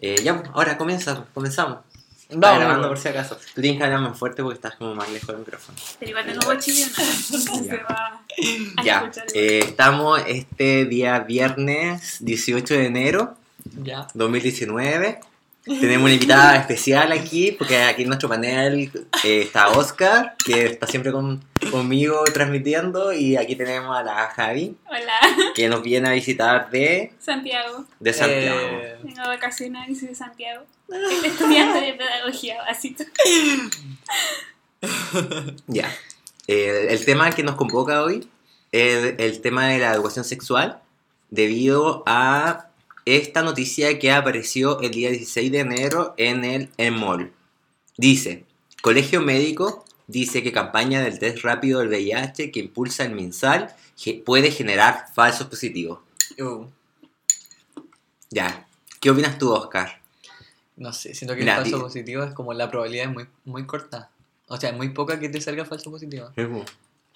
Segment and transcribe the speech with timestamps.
[0.00, 1.78] Eh, ya, ahora comienza, comenzamos.
[2.28, 2.60] Está Vamos.
[2.60, 3.36] grabando por si acaso.
[3.54, 5.78] Tú tienes que hablar más fuerte porque estás como más lejos del micrófono.
[5.98, 6.92] Pero igual tengo bochillona.
[6.98, 8.20] Entonces se va
[8.78, 9.24] a Ya, escuchar.
[9.34, 13.34] eh, estamos este día viernes 18 de enero
[13.82, 14.06] Ya.
[14.14, 15.20] 2019.
[15.68, 18.90] Tenemos una invitada especial aquí, porque aquí en nuestro panel
[19.24, 24.76] eh, está Oscar, que está siempre con- conmigo transmitiendo, y aquí tenemos a la Javi,
[24.88, 27.84] Hola, que nos viene a visitar de, Santiago.
[28.00, 28.58] de Santiago.
[28.60, 30.64] Eh, Vengo de vacaciones y soy de Santiago.
[31.24, 33.04] Estudiante de pedagogía básica.
[35.66, 35.92] Ya.
[36.46, 38.28] Eh, el tema que nos convoca hoy
[38.72, 40.80] es el tema de la educación sexual
[41.30, 42.67] debido a
[43.16, 47.32] esta noticia que apareció el día 16 de enero en el EMOL.
[47.96, 48.44] Dice,
[48.82, 53.74] Colegio Médico dice que campaña del test rápido del VIH que impulsa el MinSal
[54.24, 56.00] puede generar falsos positivos.
[56.40, 56.66] uh,
[58.30, 58.66] Ya.
[59.00, 60.00] ¿Qué opinas tú, Oscar?
[60.78, 63.66] no sé, siento que Mira, el falso positivo es como la probabilidad es muy, muy
[63.66, 64.10] corta.
[64.46, 66.30] O sea, muy poca que te salga falso positivo.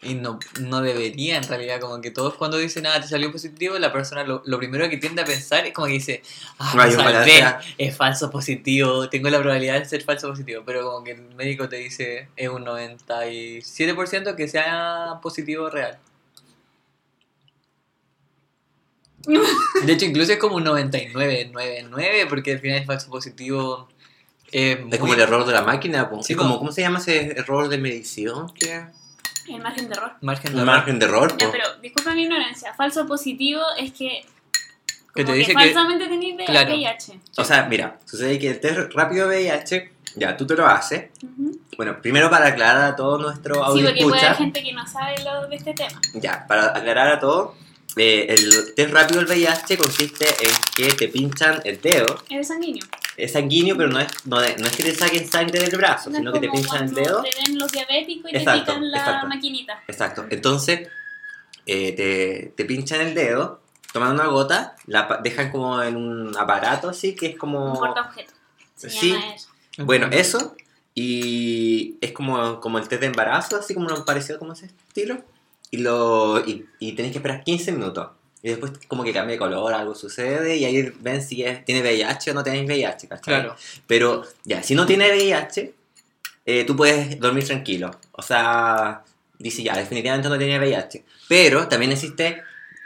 [0.04, 3.78] Y no, no debería, en realidad, como que todos cuando dicen, ah, te salió positivo,
[3.78, 6.22] la persona lo, lo primero que tiende a pensar es como que dice,
[6.58, 10.82] ah, me ojalá salvé, es falso positivo, tengo la probabilidad de ser falso positivo, pero
[10.84, 15.96] como que el médico te dice, es un 97% que sea positivo real.
[19.86, 23.88] De hecho, incluso es como un 99,99, porque al final es falso positivo.
[24.50, 26.10] eh, Es como muy- el error de la máquina.
[26.22, 28.52] Sí, como, como- ¿Cómo se llama ese error de medición?
[28.52, 28.84] ¿Qué?
[29.48, 30.12] El margen de error.
[30.20, 30.66] margen de error.
[30.66, 31.36] margen de error.
[31.38, 31.52] Ya, po.
[31.52, 32.72] pero disculpa mi ignorancia.
[32.74, 34.24] Falso positivo es que.
[35.14, 36.70] Que te dice que- falsamente tenéis V- Claro.
[36.74, 37.20] VIH.
[37.36, 41.10] O sea, mira, sucede que el test rápido VIH, ya tú te lo haces.
[41.22, 41.58] Ujú.
[41.76, 44.86] Bueno, primero para aclarar a todo nuestro Sí, audio porque puede haber gente que no
[44.86, 46.00] sabe lo de este tema.
[46.14, 47.54] ya, para aclarar a todo,
[47.96, 52.84] eh, el test rápido del VIH consiste en que te pinchan el dedo, Es sanguíneo.
[53.16, 56.10] Es sanguíneo, pero no es, no, es- no es que te saquen sangre del brazo,
[56.10, 57.22] No sino que te pinchan el dedo.
[57.22, 59.26] Te ven los diabéticos y Exacto, te pican la exacto.
[59.28, 59.82] maquinita.
[59.88, 60.88] Exacto, entonces
[61.66, 63.60] eh, te, te pinchan el dedo,
[63.92, 67.72] toman una gota, la dejan como en un aparato así, que es como...
[67.72, 68.32] Un portaobjeto.
[68.76, 69.14] Sí.
[69.34, 69.48] eso.
[69.78, 70.56] Bueno, eso.
[70.94, 75.22] Y es como, como el test de embarazo, así como lo parecido como ese estilo.
[75.70, 78.08] Y, lo, y, y tenéis que esperar 15 minutos.
[78.42, 80.56] Y después como que cambia de color, algo sucede.
[80.56, 83.34] Y ahí ven si es- tiene VIH o no tenéis VIH, ¿cachai?
[83.34, 83.56] Claro.
[83.86, 85.72] Pero ya, si no tiene VIH,
[86.46, 87.90] eh, tú puedes dormir tranquilo.
[88.12, 89.02] O sea,
[89.38, 91.04] dice ya, definitivamente no tiene VIH.
[91.28, 92.42] Pero también existe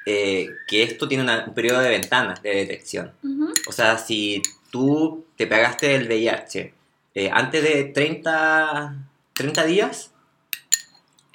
[0.08, 3.12] eh, que esto tiene una- un periodo de ventana de detección.
[3.66, 4.40] O sea, si
[4.70, 6.72] tú te pegaste el VIH
[7.14, 8.94] eh, antes de 30,
[9.32, 10.12] 30 días,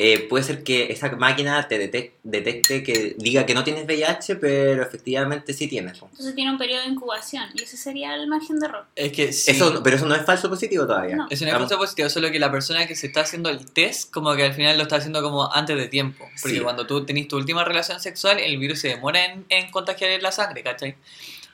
[0.03, 4.37] eh, puede ser que esa máquina te detec- detecte que diga que no tienes VIH,
[4.37, 6.01] pero efectivamente sí tienes.
[6.01, 8.85] Entonces tiene un periodo de incubación y ese sería el margen de error.
[8.95, 9.51] Es que sí.
[9.51, 11.15] Eso, pero eso no es falso positivo todavía.
[11.15, 11.27] No.
[11.29, 14.11] Es una Estamos- cosa positiva, solo que la persona que se está haciendo el test,
[14.11, 16.25] como que al final lo está haciendo como antes de tiempo.
[16.41, 16.63] Porque Sí.
[16.63, 20.23] cuando tú tenés tu última relación sexual, el virus se demora en, en contagiar en
[20.23, 20.95] la sangre, ¿cachai?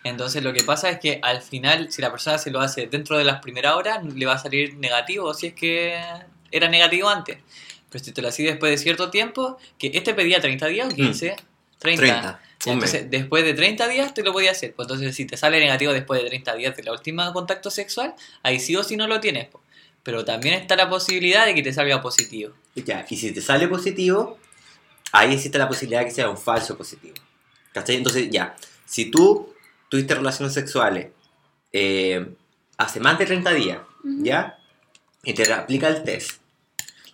[0.04, 3.18] Entonces lo que pasa es que al final, si la persona se lo hace dentro
[3.18, 6.00] de las primeras horas, le va a salir negativo si es que
[6.52, 7.40] era negativo antes.
[7.90, 10.96] Pero si te lo haces después de cierto tiempo, que este pedía 30 días o
[10.96, 11.36] 15,
[11.80, 12.02] 30.
[12.02, 12.22] 30.
[12.22, 12.94] Ya, un mes.
[12.94, 14.74] Entonces, después de 30 días te lo podía hacer.
[14.74, 18.14] Pues entonces, si te sale negativo después de 30 días de la última contacto sexual,
[18.44, 19.48] ahí sí o sí no lo tienes.
[19.48, 19.62] po.
[20.04, 22.54] Pero también está la posibilidad de que te salga positivo.
[22.76, 24.38] Ya, y si te sale positivo,
[25.12, 27.16] ahí existe la posibilidad de que sea un falso positivo.
[27.74, 27.96] ¿Cachai?
[27.96, 28.56] Entonces, ya,
[28.86, 29.54] si tú
[29.90, 31.08] tuviste relaciones sexuales
[31.72, 32.26] eh,
[32.78, 33.80] hace más de 30 días.
[34.04, 34.58] ¿ya?
[35.24, 36.42] Y te aplica el test.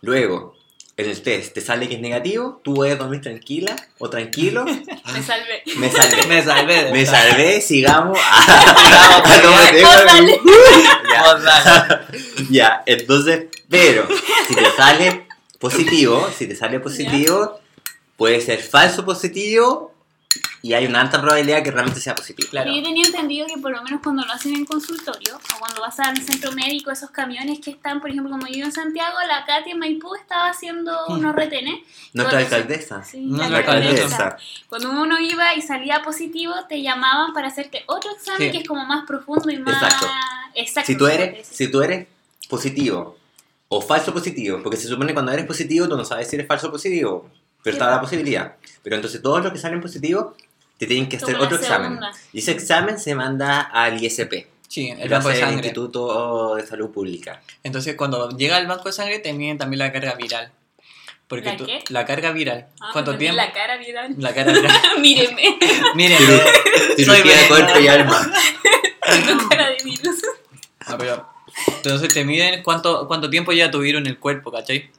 [0.01, 0.52] Luego,
[0.95, 4.63] en el test te sale que es negativo, tú puedes dormir tranquila o tranquilo.
[5.13, 5.63] Me salvé.
[5.77, 6.23] Me salvé.
[6.27, 6.91] Me salvé.
[6.91, 8.19] Me salvé, sigamos.
[12.49, 14.07] Ya, entonces, pero
[14.47, 15.27] si te sale
[15.59, 17.59] positivo, si te sale positivo,
[18.17, 19.92] puede ser falso positivo
[20.65, 22.47] y hay una alta probabilidad que realmente sea positivo.
[22.49, 22.71] Claro.
[22.71, 25.81] Pero yo tenía entendido que por lo menos cuando lo hacen en consultorio o cuando
[25.81, 29.45] vas al centro médico, esos camiones que están, por ejemplo, como yo en Santiago, la
[29.45, 31.81] Katy en Maipú estaba haciendo unos retenes.
[32.13, 33.03] Nuestra alcaldesa.
[33.03, 34.03] Sí, No, la la alcaldesa.
[34.05, 34.37] alcaldesa.
[34.69, 38.51] Cuando uno iba y salía positivo, te llamaban para hacerte otro examen Sí.
[38.51, 40.07] que es como más profundo y más Exacto.
[40.55, 40.87] exacto.
[40.87, 42.07] Si tú eres, si tú eres
[42.49, 43.17] positivo
[43.67, 46.47] o falso positivo, porque se supone que cuando eres positivo tú no sabes si eres
[46.47, 47.29] falso o positivo,
[47.63, 48.03] pero Sí, está la po.
[48.05, 48.55] posibilidad.
[48.83, 50.35] Pero entonces todos los que salen positivos
[50.83, 51.99] te tienen que hacer otro examen.
[52.31, 55.55] Y ese examen se manda al ISP, Sí, el el banco de sangre.
[55.67, 57.41] Instituto de Salud Pública.
[57.63, 60.51] Entonces, cuando llega al banco de sangre, te miden también la carga viral.
[61.27, 61.83] Porque ¿La tú- qué?
[61.89, 62.67] La carga viral.
[62.81, 63.37] Ah, ¿Cuánto tiempo?
[63.37, 64.15] La cara, ¿vieron?
[64.17, 64.71] La carga viral.
[64.99, 65.43] Míreme,
[66.95, 68.31] soy Cirugía de cuerpo y alma.
[69.25, 70.21] tengo cara de virus.
[70.85, 71.27] Ah, pero-
[71.67, 74.89] entonces te miden cuánto, cuánto tiempo ya tuvieron en el cuerpo, ¿cachai?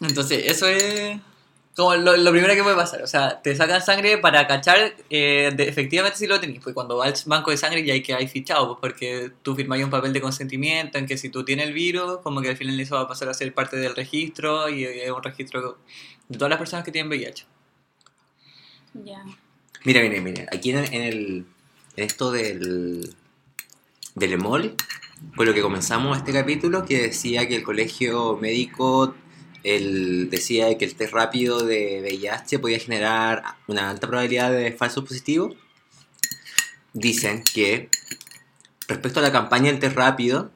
[0.00, 1.18] Entonces, eso es
[1.74, 3.02] como lo, lo primero que puede pasar.
[3.02, 6.60] O sea, te sacan sangre para cachar eh, de- efectivamente si lo tenés.
[6.62, 9.54] Pues cuando vas al banco de sangre ya hay que hay fichado, pues, porque tú
[9.54, 12.56] firmas un papel de consentimiento en que si tú tienes el virus, como que al
[12.56, 15.78] final eso va a pasar a ser parte del registro y es un registro
[16.28, 17.46] de todas las personas que tienen VIH.
[19.04, 19.24] Ya.
[19.84, 20.46] Mira, mira, mira.
[20.52, 21.46] Aquí en, en el.
[21.96, 23.14] En esto del.
[24.14, 24.74] Del EMOL,
[25.36, 29.14] con lo que comenzamos este capítulo, que decía que el colegio médico
[29.64, 35.04] el, decía que el test rápido de VIH podía generar una alta probabilidad de falsos
[35.04, 35.56] positivos.
[36.92, 37.88] Dicen que
[38.88, 40.50] respecto a la campaña del test rápido,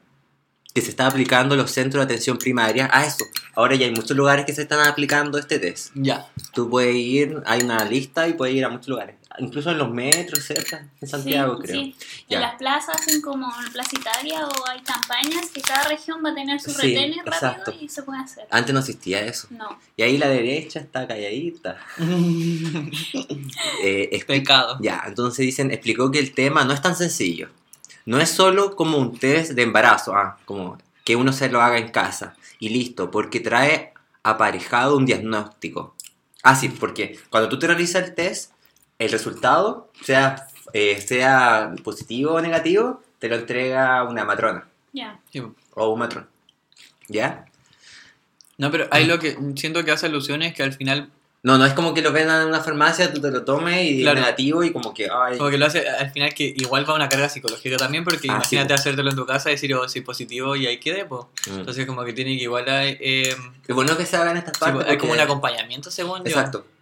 [0.77, 3.25] que se está aplicando los centros de atención primaria, a eso.
[3.55, 5.89] Ahora ya hay muchos lugares que se están aplicando este test.
[5.95, 6.27] Ya.
[6.53, 9.15] Tú puedes ir, hay una lista y puedes ir a muchos lugares.
[9.39, 11.81] Incluso en los metros, cerca, en Santiago, Sí, creo.
[11.81, 11.95] sí.
[12.29, 12.37] Ya.
[12.37, 16.29] En las plazas hacen como en Plaza Italia o hay campañas que cada región va
[16.29, 17.71] a tener sus Sí, retenes exacto.
[17.71, 18.45] rápido y se puede hacer.
[18.51, 19.47] Antes no existía eso.
[19.49, 19.79] No.
[19.95, 21.77] Y ahí la derecha está calladita.
[23.83, 24.77] Eh, Pecado.
[24.81, 27.49] ya, entonces dicen, explicó que el tema no es tan sencillo.
[28.07, 31.77] No es solo como un test de embarazo, ah, como que uno se lo haga
[31.77, 33.93] en casa y listo, porque trae
[34.23, 35.93] aparejado un diagnóstico.
[36.41, 38.53] Ah, sí, porque cuando tú te realizas el test,
[38.97, 45.19] el resultado, sea, eh, sea positivo o negativo, te lo entrega una matrona Ya.
[45.73, 46.29] O un matrón.
[47.09, 47.45] ¿Ya?
[48.57, 51.11] No, pero ahí lo que siento que hace alusión es que al final,
[51.43, 54.01] No, no es como que lo vendan en una farmacia, tú te lo tomes y
[54.01, 54.17] Claro.
[54.19, 56.95] es negativo y como que, ay, como que lo hace al final que igual va
[56.95, 59.87] una carga psicológica también, porque Ah, imagínate sí, hacértelo en tu casa y decir, oh,
[59.87, 61.23] soy positivo y ahí quedé, pues.
[61.49, 61.59] mm.
[61.59, 63.35] Entonces, como que tiene que igual eh,
[63.67, 64.75] Es bueno que se hagan estas sí, partes.
[64.81, 66.23] pues, hay como un acompañamiento, según yo.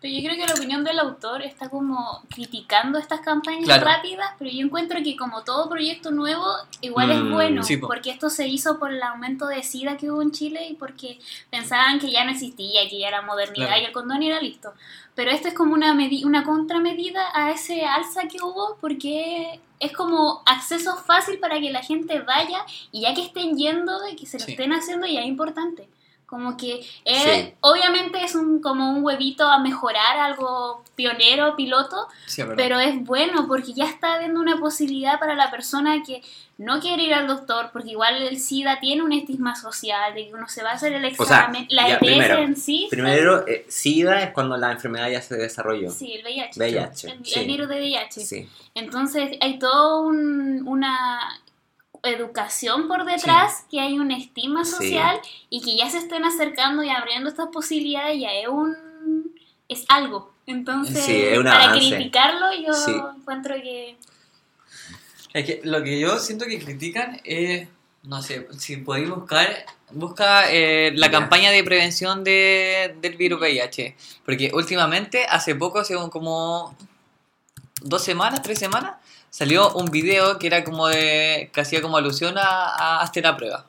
[0.06, 3.86] Pero yo creo que la opinión del autor está como criticando estas campañas Claro.
[3.88, 6.46] rápidas, pero yo encuentro que como todo proyecto nuevo,
[6.82, 7.88] igual es Mm, bueno, sí, po.
[7.88, 11.20] porque esto se hizo por el aumento de SIDA que hubo en Chile y porque
[11.50, 13.82] pensaban que ya no existía, que ya era modernidad Claro.
[13.82, 14.74] y el condón era listo.
[15.16, 20.44] Pero esto es como una, una contramedida a ese alza que hubo porque es como
[20.46, 22.60] acceso fácil para que la gente vaya
[22.92, 24.52] y ya que estén yendo y que se lo Sí.
[24.52, 25.90] estén haciendo ya es importante.
[26.26, 27.54] Como que Sí.
[27.62, 32.64] obviamente es un como un huevito a mejorar algo pionero, piloto, Sí, es verdad.
[32.64, 36.22] pero es bueno porque ya está dando una posibilidad para la persona que
[36.58, 40.34] no quiere ir al doctor, porque igual el SIDA tiene un estigma social de que
[40.34, 42.88] uno se va a hacer el O sea, examen, la ya, ETS primero, en sí.
[42.90, 45.92] Primero, eh, SIDA es cuando la enfermedad ya se desarrolló.
[45.92, 46.58] Sí, el VIH.
[46.60, 47.40] VIH, el, sí.
[47.40, 48.22] el virus de VIH.
[48.22, 48.50] Sí.
[48.74, 51.20] Entonces hay toda un- una
[52.06, 54.72] educación por detrás, que hay una estima Sí.
[54.72, 55.20] social
[55.50, 58.76] y que ya se estén acercando y abriendo estas posibilidades ya es un
[59.68, 60.32] es algo.
[60.46, 61.90] Entonces, Sí, es un para avance.
[61.96, 62.92] criticarlo yo Sí.
[63.18, 63.98] encuentro que
[65.34, 67.68] Es que lo que yo siento que critican es,
[68.04, 73.98] no sé, si podéis buscar, busca eh, la campaña de prevención de, del virus VIH.
[74.24, 76.74] Porque últimamente, hace poco, hace un- como
[77.82, 78.94] dos semanas, tres semanas,
[79.38, 83.36] salió un video que era como de, que hacía como alusión a, a hazte la
[83.36, 83.66] prueba.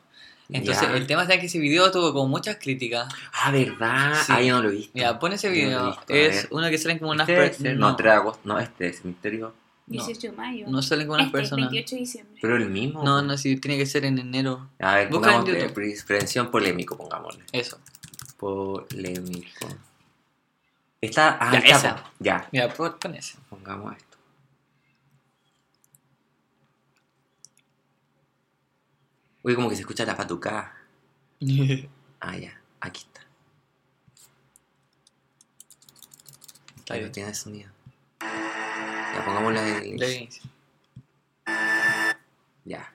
[0.49, 0.97] Entonces, Ya.
[0.97, 3.13] el tema es que ese video tuvo como muchas críticas.
[3.33, 4.15] Ah, ¿verdad?
[4.25, 4.33] Sí.
[4.33, 4.93] Ah, yo no lo visto.
[4.95, 5.87] Mira, pon ese video.
[5.87, 7.77] visto, Es uno que salen como unas Este personas.
[7.79, 8.41] No, 3 de agosto.
[8.45, 9.55] No, este es Misterio.
[9.89, 10.03] No.
[10.05, 10.67] 18 de mayo.
[10.69, 11.71] No salen como unas Este, personas.
[11.71, 12.39] 28 de diciembre.
[12.41, 13.03] Pero el mismo.
[13.03, 14.69] No, no, sí, tiene que ser en enero.
[14.79, 16.05] A ver, Busca en YouTube.
[16.07, 17.43] prevención polémico, pongámosle.
[17.51, 17.81] Eso.
[18.37, 19.67] Polémico.
[21.01, 21.39] Está.
[21.41, 22.05] Ah, Ya, está, esa.
[22.21, 23.37] Ya, Mira, pon ese.
[23.51, 24.06] pongamos esto.
[29.47, 30.75] Uy, como que se escucha la patucada.
[32.19, 33.21] Ah, ya, aquí está.
[36.79, 37.09] Está Ahí bien.
[37.11, 37.71] no tiene sonido.
[38.21, 40.51] Ya, pongámoslo de inicio.
[42.65, 42.91] Ya.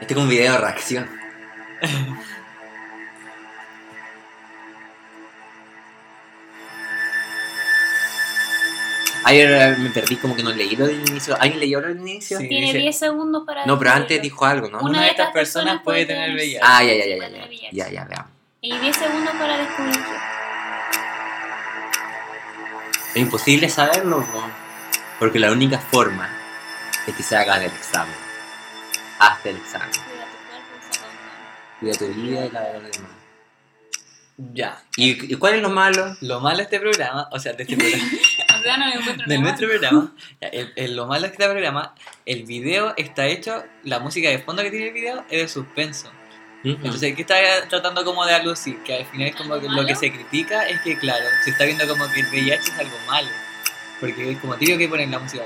[0.00, 1.10] Este es un video de reacción.
[9.28, 11.36] Ayer me perdí como que no leí lo del inicio.
[11.38, 12.38] ¿Alguien leyó lo del inicio?
[12.38, 12.48] Sí.
[12.48, 14.78] Tiene dice- 10 segundos para No, pero antes dijo algo, ¿no?
[14.78, 16.60] Una Una de de estas personas personas puede tener VIH.
[16.62, 17.28] Ah, ya, ya, ya, ya.
[17.28, 18.30] Ya, ya, ya, veamos.
[18.62, 20.16] Y 10 segundos para descubrirlo.
[23.10, 24.50] Es imposible saberlo, ¿no?
[25.18, 26.30] Porque la única forma
[27.06, 28.14] es que se haga el examen.
[29.18, 29.90] Hasta el examen.
[29.90, 31.10] Cuida tu cuerpo, condón.
[31.80, 33.10] Cuida tu vida y la de los demás.
[34.54, 34.80] Ya.
[34.96, 36.16] ¿Y, y cuál es lo malo?
[36.20, 38.04] Lo malo de este programa, o sea, de este programa,
[38.58, 41.94] O sea, no me encuentro de nuestro programa, el, el- lo malo de este programa,
[42.24, 46.10] el video está hecho, la música de fondo que tiene el video es de suspenso.
[46.64, 47.36] Entonces, ¿qué está
[47.68, 48.82] tratando como de alucir?
[48.82, 51.50] Que al final es como ¿Algo que lo que se critica es que, claro, se
[51.50, 53.28] está viendo como que el VIH es algo malo.
[54.00, 55.44] Porque es como tío que ponen la música.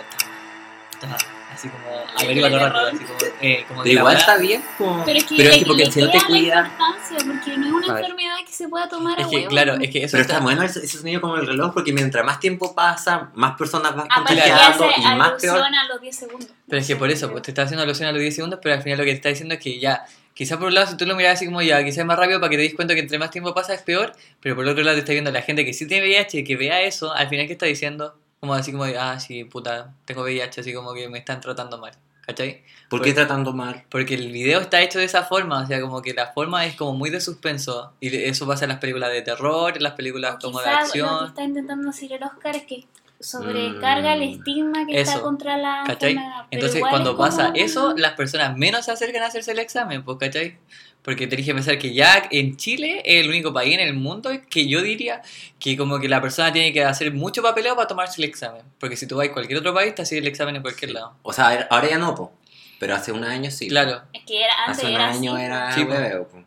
[1.55, 1.85] Así como
[2.19, 4.63] averigua todo el rato, así como, eh, como que Pero igual está bien.
[4.79, 7.73] como- Pero es que, Pero es que porque si no te importancia, porque no es
[7.73, 9.49] una enfermedad que se pueda tomar Es a que, huevo.
[9.49, 12.25] claro, es que eso Pero está está- bueno ese sonido como el reloj porque mientras
[12.25, 15.59] más tiempo pasa, más personas Aparte que contagiando y más peor.
[15.63, 16.49] a los 10 segundos.
[16.69, 18.75] Pero es que por eso, pues te está haciendo alusión a los 10 segundos, pero
[18.75, 20.05] al final lo que te está diciendo es que ya,
[20.35, 22.41] quizá por un lado si tú lo miras así como ya, quizás es más rápido
[22.41, 24.71] para que te des cuenta que entre más tiempo pasa es peor, pero por el
[24.71, 27.13] otro lado te está viendo la gente que sí tiene VIH y que vea eso,
[27.13, 28.15] al final ¿qué está diciendo?
[28.43, 31.79] Como así como, de, ah, sí, puta, tengo VIH, así como que me están tratando
[31.79, 31.93] mal,
[32.27, 32.65] ¿cachai?
[32.91, 33.85] ¿Por qué tratando mal?
[33.89, 36.75] Porque el video está hecho de esa forma, o sea, como que la forma es
[36.75, 40.39] como muy de suspenso, y eso pasa en las películas de terror, en las películas
[40.43, 42.85] como de Quizás lo que acción, está intentando decir el Oscar es que
[43.21, 44.33] sobrecarga el Mm.
[44.33, 46.19] estigma que está Eso, contra la ¿cachai?
[46.51, 49.61] Entonces, cuando es como pasa un- eso, las personas menos se acercan a hacerse el
[49.61, 50.59] examen, pues, ¿cachai?
[51.03, 54.31] Porque tenés que pensar que ya en Chile es el único país en el mundo
[54.49, 55.21] que yo diría
[55.59, 58.63] que como que la persona tiene que hacer mucho papeleo para tomarse el examen.
[58.79, 61.15] Porque si tú vas a cualquier otro país, te haces el examen en cualquier lado.
[61.23, 62.33] O sea, ahora ya no, po.
[62.79, 63.69] pero hace un año sí.
[63.69, 64.03] Claro.
[64.13, 65.45] Es que era, antes Hace un era año así.
[65.45, 66.43] era Sí, po.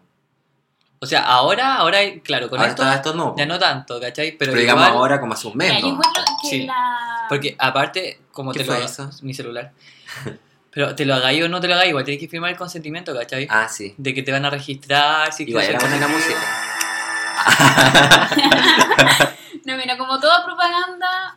[0.99, 3.35] O sea, ahora, ahora, claro, con Ahora esto todo esto no.
[3.37, 4.31] ya no tanto, ¿cachai?
[4.37, 5.99] Pero, Pero, digamos igual, ahora como hace un mes, ¿no?
[6.49, 6.67] Sí.
[7.27, 8.85] Porque aparte, como ¿Qué te fue lo...
[8.85, 9.09] eso?
[9.21, 9.71] Mi celular.
[10.75, 13.15] Pero te lo hagáis o no te lo hagáis, igual tienes que firmar el consentimiento,
[13.15, 13.47] ¿cachai?
[13.49, 13.95] Ah, sí.
[13.97, 16.35] De que te van a registrar, si Igual era buena la música.
[19.65, 21.35] No, mira, como toda propaganda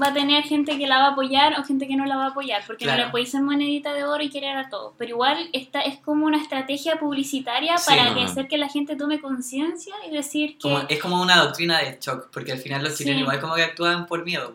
[0.00, 2.24] va a tener gente que la va a apoyar o gente que no la va
[2.26, 4.92] a apoyar, porque no le podéis hacer monedita de oro y querer a todos.
[4.98, 7.88] Pero igual esta es como una estrategia publicitaria Sí.
[7.88, 10.58] para que hacer que la gente tome conciencia y decir que...
[10.62, 13.04] Como- es como una doctrina de shock, porque al final los Sí.
[13.04, 14.52] chilenos igual como que actúan por miedo.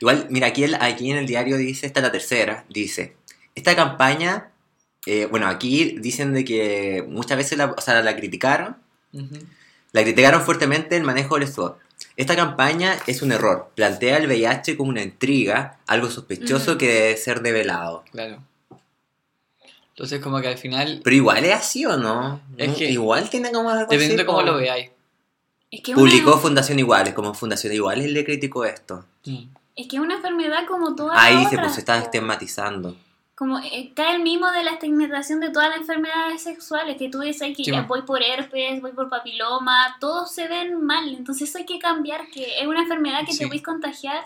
[0.00, 3.16] Igual, mira, aquí, el- aquí en el diario dice, esta es la tercera, dice,
[3.58, 4.48] esta campaña,
[5.06, 8.76] eh, bueno, aquí dicen de que muchas veces la, o sea, la criticaron,
[9.92, 11.76] la criticaron fuertemente el manejo del SWOT.
[12.16, 17.16] Esta campaña es un error, plantea el VIH como una intriga, algo sospechoso que debe
[17.16, 18.04] ser develado.
[18.12, 18.42] Claro.
[19.90, 22.40] Entonces como que al final, Pero igual es así o no?
[22.56, 24.90] Es que- igual tiene como algo dependiendo de así cómo como- lo veáis.
[25.70, 29.04] Es que, Publicó una, Fundación Iguales, como Fundación Iguales le criticó esto.
[29.24, 32.96] es que es una enfermedad como todas Ahí las dice, otras, pues se está estigmatizando.
[33.38, 37.20] Como eh, cae el mismo de la estigmatización de todas las enfermedades sexuales, que tú
[37.20, 37.86] dices que Sí, ya ma.
[37.86, 42.28] voy por herpes, voy por papiloma, todos se ven mal, entonces eso hay que cambiar,
[42.30, 43.38] que es una enfermedad que Sí.
[43.38, 44.24] te puedes contagiar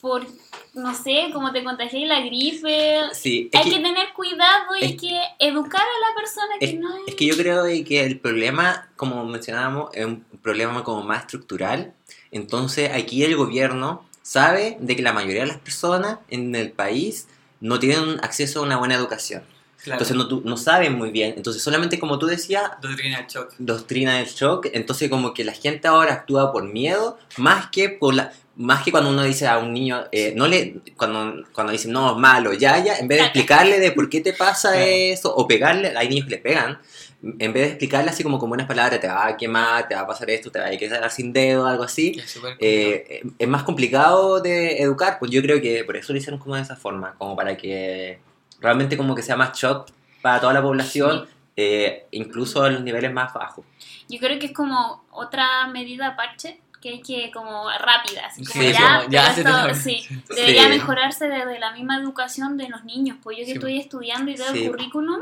[0.00, 0.26] por,
[0.74, 3.02] no sé, como te contagié la gripe.
[3.12, 6.74] Sí, Hay que, que tener cuidado y hay que educar a la persona que es,
[6.80, 7.02] no es...
[7.06, 11.94] es que yo creo que el problema, como mencionábamos, es un problema como más estructural.
[12.32, 17.28] Entonces aquí el gobierno sabe de que la mayoría de las personas en el país
[17.62, 19.44] no tienen acceso a una buena educación.
[19.84, 20.00] Claro.
[20.02, 21.34] Entonces no, no saben muy bien.
[21.36, 23.54] Entonces solamente como tú decías, Doctrina del shock.
[23.58, 28.14] doctrina del shock, entonces como que la gente ahora actúa por miedo más que por
[28.14, 31.90] la más que cuando uno dice a un niño eh, no le cuando cuando dicen
[31.90, 34.84] no malo ya ya en vez de explicarle de por qué te pasa Claro.
[34.86, 36.78] eso o pegarle hay niños que le pegan
[37.22, 40.02] en vez de explicarle así como con buenas palabras te va a quemar te va
[40.02, 43.48] a pasar esto te va a quedar sin dedo algo así es súper eh, es
[43.48, 46.76] más complicado de educar pues yo creo que por eso lo hicieron como de esa
[46.76, 48.18] forma como para que
[48.62, 49.90] realmente como que sea más shock
[50.22, 51.26] para toda la población
[51.56, 53.64] eh, incluso en los niveles más bajos.
[54.08, 58.60] Yo creo que es como otra medida parche que hay que como rápida, así como
[58.62, 60.68] Sí, ya, como ya esto- la- sí, debería Sí.
[60.70, 64.50] mejorarse desde la misma educación de los niños, pues yo que estoy estudiando y veo
[64.52, 65.20] el currículum,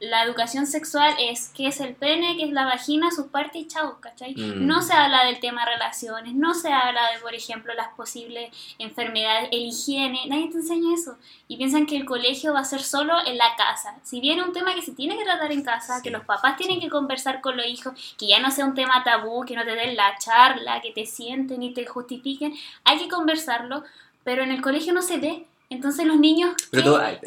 [0.00, 3.68] la educación sexual es qué es el pene, qué es la vagina, sus partes y
[3.68, 4.34] chao, ¿cachai?
[4.34, 4.66] Mm.
[4.66, 9.48] No se habla del tema relaciones, no se habla de, por ejemplo, las posibles enfermedades,
[9.52, 11.16] el higiene, nadie te enseña eso.
[11.48, 13.94] Y piensan que el colegio va a ser solo en la casa.
[14.02, 16.02] Si bien es un tema que se tiene que tratar en casa, Sí.
[16.02, 19.02] que los papás tienen que conversar con los hijos, que ya no sea un tema
[19.04, 23.08] tabú, que no te den la charla, que te sienten y te justifiquen, hay que
[23.08, 23.84] conversarlo,
[24.24, 25.46] pero en el colegio no se ve.
[25.70, 26.54] Entonces los niños...
[26.70, 27.20] Pero tú, a ver,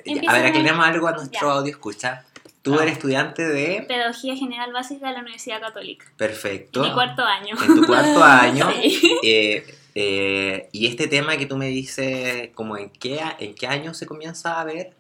[0.46, 1.54] aclaremos algo a nuestro Ya.
[1.56, 2.24] audio escucha.
[2.68, 2.84] Tú Ah.
[2.84, 3.84] eres estudiante de...
[3.88, 6.06] Pedagogía General Básica de la Universidad Católica.
[6.18, 6.82] Perfecto.
[6.84, 7.56] En mi cuarto año.
[7.62, 8.70] En tu cuarto año.
[8.82, 9.20] Sí.
[9.24, 9.66] eh,
[10.00, 13.96] Eh, y este tema que tú me dices, como en qué, a- en qué año
[13.96, 14.94] se comienza a ver,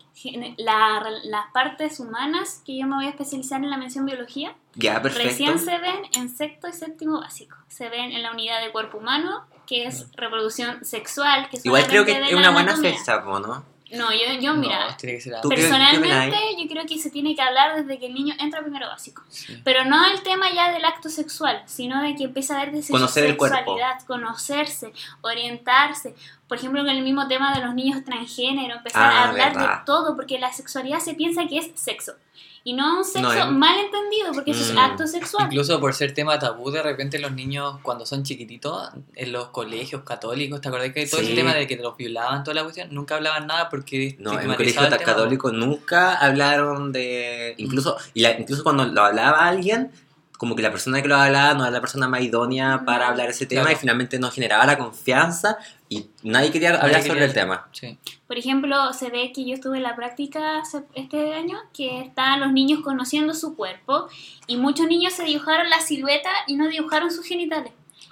[0.57, 5.00] la- las partes humanas, que yo me voy a especializar en la mención biología, ya
[5.00, 5.27] perfecto.
[5.29, 7.55] recién se ven en sexto y séptimo básico.
[7.67, 12.03] Se ven en la unidad de cuerpo humano, que es reproducción sexual, que Igual creo
[12.03, 13.63] que es una buena fecha, ¿no?
[13.91, 15.50] No, yo, yo No, mira, tiene que ser ¿Tú antes.
[15.50, 18.62] qué- qué personalmente yo creo que se tiene que hablar desde que el niño entra
[18.62, 19.24] primero básico.
[19.29, 19.62] Sí.
[19.63, 22.84] Pero no el tema ya del acto sexual, sino de que empieza a ver de
[22.84, 23.56] su Conocer el cuerpo.
[23.58, 24.91] sexualidad, conocerse,
[25.22, 26.15] orientarse.
[26.48, 29.79] Por ejemplo, con el mismo tema de los niños transgénero, empezar Ah, a hablar verdad.
[29.79, 32.13] de todo, porque la sexualidad se piensa que es sexo.
[32.67, 34.77] Y no un sexo No es- mal entendido, porque eso es Mm.
[34.77, 35.45] acto sexual.
[35.45, 40.01] Incluso por ser tema tabú, de repente los niños cuando son chiquititos, en los colegios
[40.03, 41.27] católicos, ¿te acordás que todo Sí.
[41.27, 42.89] ese tema de que los violaban, toda la cuestión?
[42.91, 47.53] Nunca hablaban nada porque No, en colegio el tema, católico nunca hablaron de...
[47.57, 49.89] Incluso, y la- incluso cuando lo hablaba alguien,
[50.38, 53.29] como que la persona que lo hablaba no era la persona más idónea para hablar
[53.29, 53.75] ese tema Claro.
[53.77, 55.58] y finalmente no generaba la confianza
[55.89, 57.67] y nadie quería Nadie hablar quería- sobre el tema.
[57.72, 57.98] Sí.
[58.27, 60.62] Por ejemplo, se ve que yo estuve en la práctica
[60.94, 64.08] este año, que están los niños conociendo su cuerpo
[64.48, 67.72] y muchos niños se dibujaron la silueta y no dibujaron sus genitales.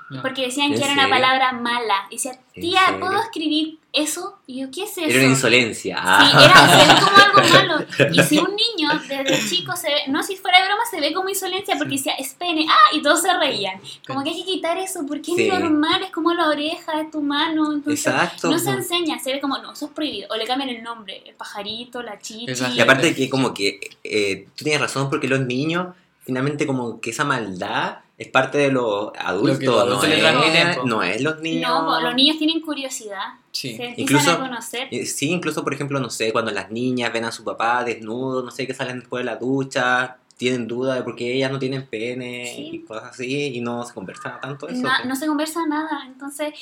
[0.10, 0.22] No.
[0.22, 1.16] Porque decían ¿En que era una serio?
[1.16, 1.96] palabra mala.
[2.12, 2.82] Y decía, ¿En tía?
[3.00, 4.38] ¿puedo escribir eso?
[4.48, 5.02] Y yo, ¿qué es eso?
[5.08, 5.96] Era una insolencia.
[5.96, 6.42] Sí, Ah.
[6.46, 7.86] era, se ve como algo malo.
[8.14, 11.14] Y si un niño desde chico se ve, no si fuera de broma, se ve
[11.14, 13.80] como insolencia porque decía, es pene, ah, y todos se reían.
[14.08, 15.48] Como que hay que quitar eso porque Sí.
[15.48, 17.72] es normal, es como la oreja de tu mano.
[17.74, 18.50] Entonces, Exacto.
[18.52, 20.28] no se enseña, se ve como, no, eso es prohibido.
[20.32, 22.46] O le cambian el nombre, el pajarito, la chichi.
[22.50, 22.76] Exacto.
[22.76, 25.88] Y aparte que como que eh, tú tienes razón porque los niños,
[26.24, 31.04] finalmente como que esa maldad es parte de los adultos, los adultos no, es, no
[31.04, 31.70] es los niños.
[31.70, 33.76] No, los niños tienen curiosidad, Sí.
[33.76, 34.88] se Incluso- a conocer.
[34.92, 38.42] Eh, Sí, incluso por ejemplo, no sé, cuando las niñas ven a su papá desnudo,
[38.44, 41.60] no sé, que salen después de la ducha, tienen duda de por qué ellas no
[41.60, 42.70] tienen pene Sí.
[42.74, 44.82] y cosas así, y no se conversa tanto eso.
[44.82, 44.90] Po.
[45.08, 46.04] no se conversa nada.
[46.06, 46.54] Entonces,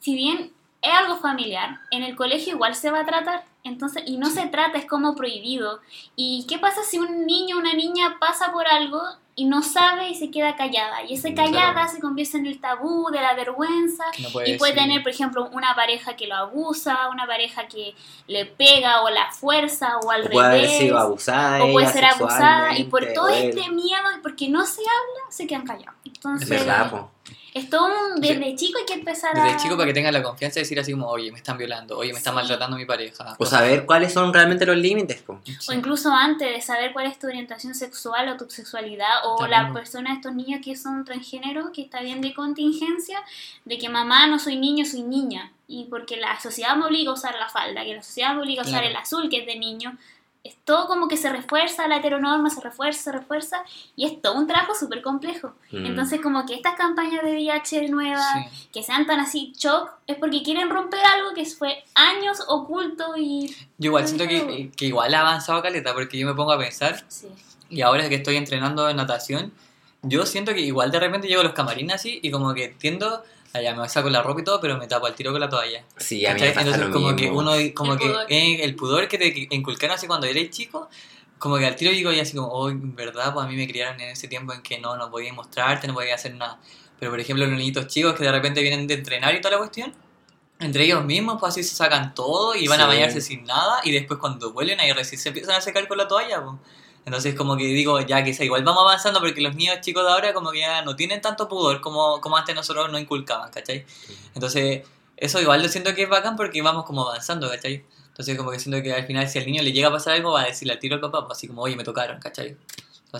[0.00, 3.44] si bien es algo familiar, en el colegio igual se va a tratar.
[3.62, 5.80] Entonces, y no se trata, es como prohibido.
[6.16, 9.00] ¿Y qué pasa si un niño o una niña pasa por algo
[9.36, 11.02] y no sabe y se queda callada?
[11.02, 11.88] Y esa Mm, callada claro.
[11.90, 14.04] se convierte en el tabú de la vergüenza.
[14.14, 14.86] que no puede Y puede decir.
[14.88, 17.94] tener, por ejemplo, una pareja que lo abusa, una pareja que
[18.28, 20.78] le pega o la fuerza o al O puede haber revés.
[20.78, 21.64] sido abusada.
[21.64, 25.46] o puede ser abusada y por todo este miedo y porque no se habla, se
[25.46, 25.94] quedan callados.
[26.04, 27.10] Entonces, Es verdad, po.
[27.54, 29.44] Es todo un, desde chico hay que empezar a...
[29.44, 31.96] Desde chico para que tengan la confianza de decir así como, oye, me están violando,
[31.96, 32.34] oye, me está Sí.
[32.34, 33.36] maltratando mi pareja.
[33.38, 35.40] O saber cuáles son realmente los límites, po.
[35.44, 35.54] Sí.
[35.68, 39.62] O incluso antes de saber cuál es tu orientación sexual o tu sexualidad, o También.
[39.62, 43.22] la persona, estos niños que son transgénero, que está bien de contingencia,
[43.64, 45.52] de que mamá no soy niño, soy niña.
[45.68, 48.62] Y porque la sociedad me obliga a usar la falda, que la sociedad me obliga
[48.62, 48.88] a usar Claro.
[48.90, 49.96] el azul, que es de niño.
[50.44, 53.64] Es todo como que se refuerza la heteronorma, se refuerza, se refuerza,
[53.96, 55.54] y es todo un trabajo súper complejo.
[55.72, 55.86] Mm.
[55.86, 58.68] Entonces, como que estas campañas de VIH nuevas, Sí.
[58.72, 63.48] que sean tan así shock, es porque quieren romper algo que fue años oculto y...
[63.78, 67.02] Yo igual siento que, que igual ha avanzado caleta, porque yo me pongo a pensar,
[67.08, 67.26] Sí.
[67.70, 69.50] y ahora que estoy entrenando en natación,
[70.02, 73.22] yo siento que igual de repente llego a los camarines así, y como que tiendo,
[73.54, 75.84] allá me saco la ropa y todo, pero me tapo al tiro con la toalla.
[75.96, 77.16] Sí, a mí me pasa Entonces lo como mismo.
[77.18, 78.26] que uno, como El que pudor.
[78.28, 80.88] eh, el pudor que te inculcaron así cuando eres chico,
[81.38, 83.66] como que al tiro digo y así como, oh, en verdad, pues a mí me
[83.66, 86.58] criaron en ese tiempo en que no, no podía mostrarte, no podía hacer nada.
[86.98, 89.58] Pero por ejemplo los niñitos chicos que de repente vienen de entrenar y toda la
[89.58, 89.92] cuestión,
[90.60, 92.88] entre ellos mismos pues así se sacan todo y van a Sí.
[92.88, 96.08] bañarse sin nada y después cuando vuelven ahí recién se empiezan a secar con la
[96.08, 96.56] toalla, pues.
[97.06, 100.10] Entonces como que digo, ya que sea, igual vamos avanzando porque los niños chicos de
[100.12, 103.84] ahora como que ya no tienen tanto pudor como, como antes nosotros nos inculcaban, ¿cachai?
[104.34, 104.82] Entonces
[105.16, 107.84] eso igual lo siento que es bacán porque vamos como avanzando, ¿cachai?
[108.08, 110.32] Entonces como que siento que al final si al niño le llega a pasar algo
[110.32, 112.56] va a decirle al tiro al papá, pues así como, oye, me tocaron, ¿cachai?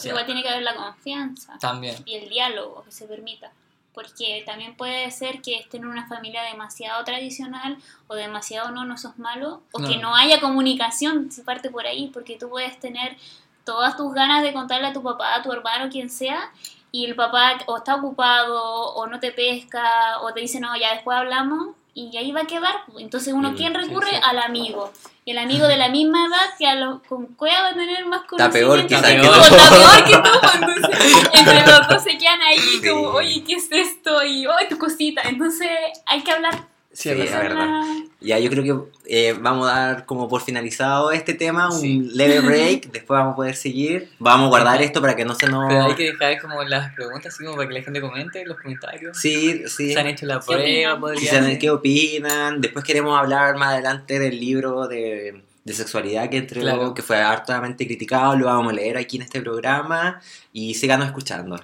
[0.02, 1.94] Igual tiene que haber la confianza también.
[2.04, 3.52] y el diálogo que se permita.
[3.92, 8.98] Porque también puede ser que estén en una familia demasiado tradicional o demasiado no, no
[8.98, 10.10] sos malo, o que No.
[10.10, 13.16] no haya comunicación, se parte por ahí, porque tú puedes tener
[13.64, 16.50] todas tus ganas de contarle a tu papá, a tu hermano, quien sea,
[16.92, 18.62] y el papá o está ocupado,
[18.94, 22.46] o no te pesca, o te dice, no, ya después hablamos, y ahí va a
[22.46, 22.74] quedar.
[22.98, 24.10] Entonces uno, ¿quién recurre?
[24.10, 24.16] sí.
[24.22, 24.92] Al amigo.
[25.24, 28.04] Y el amigo de la misma edad, que a lo, con cueva va a tener
[28.06, 29.22] más Está peor conocimiento.
[29.22, 29.54] que O tú.
[29.54, 30.54] está peor que tú, pues,
[30.90, 32.88] entonces entre los dos se quedan ahí Sí.
[32.88, 34.22] como, oye, ¿qué es esto?
[34.24, 35.22] Y, ¡ay, tu cosita!
[35.24, 35.70] Entonces
[36.06, 36.66] hay que hablar.
[36.94, 37.40] Sí, es verdad.
[37.42, 37.82] verdad.
[38.20, 38.74] Ya, yo creo que
[39.06, 42.08] eh, vamos a dar como por finalizado este tema, un Sí.
[42.14, 42.40] leve
[42.80, 44.08] break, después vamos a poder seguir.
[44.18, 45.68] Vamos a guardar esto para que no se nos...
[45.68, 48.48] Pero hay que dejar como las preguntas así como para que la gente comente en
[48.48, 49.18] los comentarios.
[49.18, 49.92] Sí, sí.
[49.92, 51.58] Se han hecho la ¿Qué prueba, podría ser.
[51.58, 52.60] qué opinan.
[52.62, 56.94] Después queremos hablar más adelante del libro de, de sexualidad que entregó, Claro.
[56.94, 58.36] que fue hartamente criticado.
[58.36, 60.20] Lo vamos a leer aquí en este programa
[60.52, 61.60] y síganos escuchando.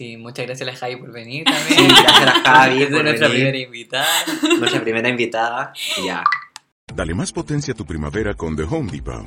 [0.00, 1.88] Sí, muchas gracias a la Javi por venir Sí, también.
[1.90, 3.42] gracias a la Javi por nuestra venir.
[3.44, 4.06] primera invitada.
[4.58, 5.72] Nuestra primera invitada.
[6.02, 6.24] Ya.
[6.94, 9.26] Dale más potencia a tu primavera con The Home Depot.